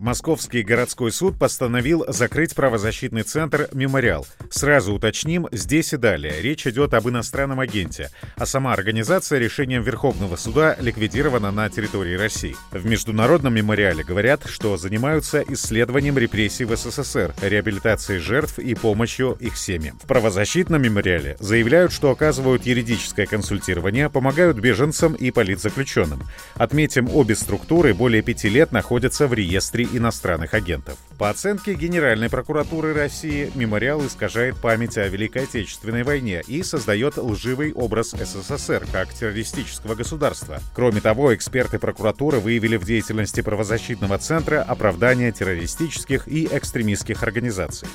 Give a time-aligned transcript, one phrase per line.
[0.00, 4.26] Московский городской суд постановил закрыть правозащитный центр «Мемориал».
[4.48, 6.40] Сразу уточним, здесь и далее.
[6.40, 12.56] Речь идет об иностранном агенте, а сама организация решением Верховного суда ликвидирована на территории России.
[12.70, 19.58] В Международном мемориале говорят, что занимаются исследованием репрессий в СССР, реабилитацией жертв и помощью их
[19.58, 19.98] семьям.
[19.98, 26.22] В правозащитном мемориале заявляют, что оказывают юридическое консультирование, помогают беженцам и политзаключенным.
[26.54, 30.98] Отметим, обе структуры более пяти лет находятся в реестре иностранных агентов.
[31.18, 37.72] По оценке Генеральной прокуратуры России, мемориал искажает память о Великой Отечественной войне и создает лживый
[37.72, 40.60] образ СССР как террористического государства.
[40.74, 47.88] Кроме того, эксперты прокуратуры выявили в деятельности правозащитного центра оправдание террористических и экстремистских организаций.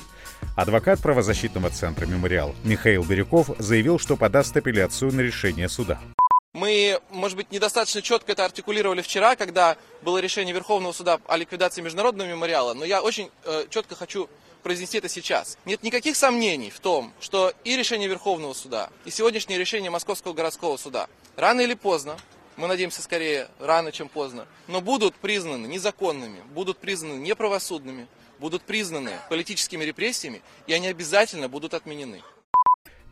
[0.54, 6.00] Адвокат правозащитного центра «Мемориал» Михаил Бирюков заявил, что подаст апелляцию на решение суда.
[6.56, 11.82] Мы, может быть, недостаточно четко это артикулировали вчера, когда было решение Верховного суда о ликвидации
[11.82, 14.30] международного мемориала, но я очень э, четко хочу
[14.62, 15.58] произнести это сейчас.
[15.66, 20.78] Нет никаких сомнений в том, что и решение Верховного суда, и сегодняшнее решение Московского городского
[20.78, 22.16] суда рано или поздно,
[22.56, 29.12] мы надеемся скорее рано, чем поздно, но будут признаны незаконными, будут признаны неправосудными, будут признаны
[29.28, 32.22] политическими репрессиями, и они обязательно будут отменены.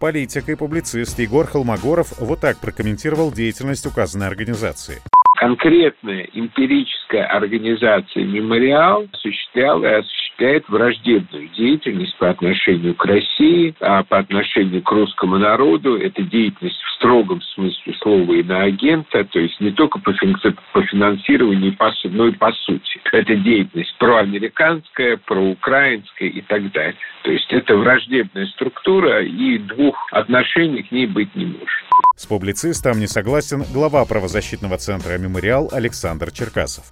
[0.05, 5.01] Политик и публицист Егор Холмогоров вот так прокомментировал деятельность указанной организации.
[5.39, 9.95] Конкретная эмпирическая организация «Мемориал» осуществляла и
[10.35, 15.97] осуществляет враждебную деятельность по отношению к России, а по отношению к русскому народу.
[15.97, 22.33] Это деятельность в строгом смысле слова иноагента, то есть не только по, финансированию, но и
[22.33, 23.01] по сути.
[23.13, 26.97] Это деятельность проамериканская, проукраинская и так далее.
[27.23, 31.69] То есть это враждебная структура, и двух отношений к ней быть не может.
[32.17, 36.85] С публицистом не согласен глава правозащитного центра «Мемориал» Александр Черкасов.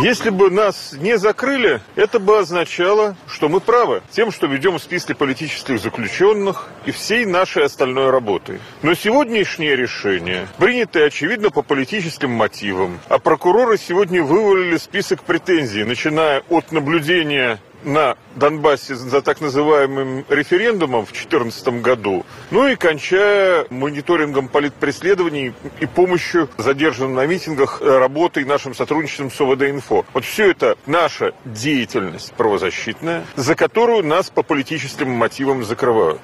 [0.00, 5.14] Если бы нас не закрыли, это бы означало, что мы правы тем, что ведем списки
[5.14, 8.60] политических заключенных и всей нашей остальной работы.
[8.82, 12.98] Но сегодняшнее решение принято, очевидно, по политическим мотивам.
[13.08, 21.02] А прокуроры сегодня вывалили список претензий, начиная от наблюдения на Донбассе за так называемым референдумом
[21.06, 28.44] в 2014 году, ну и кончая мониторингом политпреследований и помощью задержанным на митингах, э, работой
[28.44, 30.04] нашим сотрудничеством с ОВД-Инфо.
[30.12, 36.20] Вот все это наша деятельность правозащитная, за которую нас по политическим мотивам закрывают.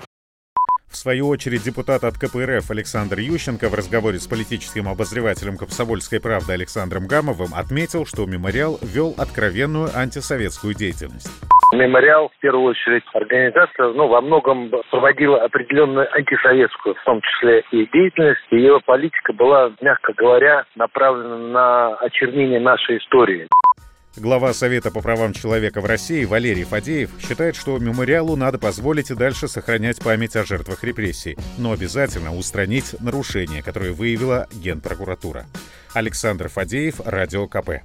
[0.92, 6.52] В свою очередь, депутат от КПРФ Александр Ющенко в разговоре с политическим обозревателем «Комсомольской правды»
[6.52, 11.32] Александром Гамовым отметил, что «Мемориал» вел откровенную антисоветскую деятельность.
[11.72, 17.88] Мемориал, в первую очередь, организация, ну, во многом проводила определенную антисоветскую, в том числе и
[17.90, 18.42] деятельность.
[18.50, 23.48] Ее политика была, мягко говоря, направлена на очернение нашей истории.
[24.16, 29.14] Глава Совета по правам человека в России Валерий Фадеев считает, что мемориалу надо позволить и
[29.14, 35.46] дальше сохранять память о жертвах репрессий, но обязательно устранить нарушения, которые выявила Генпрокуратура.
[35.94, 37.82] Александр Фадеев, Радио КП.